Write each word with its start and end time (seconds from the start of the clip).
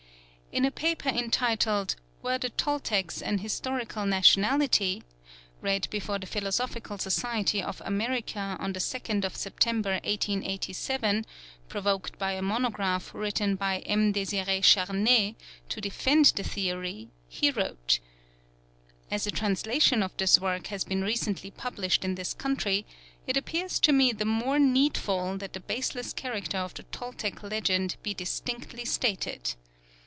In 0.53 0.65
a 0.65 0.69
paper 0.71 1.07
entitled 1.07 1.95
"Were 2.21 2.37
the 2.37 2.49
Toltecs 2.49 3.21
an 3.21 3.37
Historical 3.37 4.05
Nationality?" 4.05 5.01
read 5.61 5.87
before 5.89 6.19
the 6.19 6.27
Philosophical 6.27 6.97
Society 6.97 7.63
of 7.63 7.81
America 7.85 8.57
on 8.59 8.73
the 8.73 8.81
2nd 8.81 9.23
of 9.23 9.37
September, 9.37 9.91
1887, 10.03 11.25
provoked 11.69 12.19
by 12.19 12.33
a 12.33 12.41
monograph 12.41 13.11
written 13.13 13.55
by 13.55 13.79
M. 13.85 14.11
Déesiré 14.11 14.61
Charnay 14.61 15.35
to 15.69 15.79
defend 15.79 16.25
the 16.35 16.43
theory, 16.43 17.07
he 17.29 17.49
wrote: 17.49 17.99
"As 19.09 19.25
a 19.25 19.31
translation 19.31 20.03
of 20.03 20.11
this 20.17 20.37
work 20.37 20.67
has 20.67 20.83
been 20.83 21.01
recently 21.01 21.49
published 21.51 22.03
in 22.03 22.15
this 22.15 22.33
country, 22.33 22.85
it 23.25 23.37
appears 23.37 23.79
to 23.79 23.93
me 23.93 24.11
the 24.11 24.25
more 24.25 24.59
needful 24.59 25.37
that 25.37 25.53
the 25.53 25.61
baseless 25.61 26.11
character 26.11 26.57
of 26.57 26.73
the 26.73 26.83
Toltec 26.83 27.41
legend 27.41 27.95
be 28.03 28.13
distinctly 28.13 28.83
stated.... 28.83 29.55